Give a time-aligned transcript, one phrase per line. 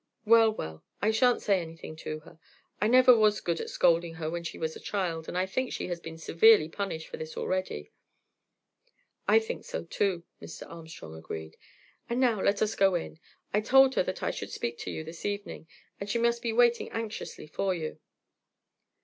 [0.25, 2.39] Well, well, I shan't say anything to her.
[2.81, 5.71] I never was good at scolding her when she was a child, and I think
[5.71, 7.91] she has been severely punished for this already."
[9.27, 10.67] "I think so too," Mr.
[10.67, 11.55] Armstrong agreed;
[12.09, 13.19] "and now let us go in.
[13.53, 15.67] I told her that I should speak to you this evening,
[15.99, 17.99] and she must be waiting anxiously for you."